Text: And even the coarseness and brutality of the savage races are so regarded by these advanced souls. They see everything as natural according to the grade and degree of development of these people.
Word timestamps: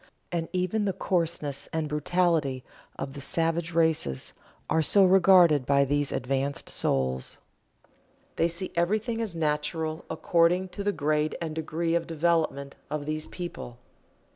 And 0.31 0.49
even 0.51 0.85
the 0.85 0.93
coarseness 0.93 1.69
and 1.71 1.87
brutality 1.87 2.63
of 2.97 3.13
the 3.13 3.21
savage 3.21 3.71
races 3.75 4.33
are 4.67 4.81
so 4.81 5.05
regarded 5.05 5.63
by 5.67 5.85
these 5.85 6.11
advanced 6.11 6.69
souls. 6.71 7.37
They 8.35 8.47
see 8.47 8.71
everything 8.75 9.21
as 9.21 9.35
natural 9.35 10.03
according 10.09 10.69
to 10.69 10.83
the 10.83 10.91
grade 10.91 11.37
and 11.39 11.53
degree 11.53 11.93
of 11.93 12.07
development 12.07 12.77
of 12.89 13.05
these 13.05 13.27
people. 13.27 13.77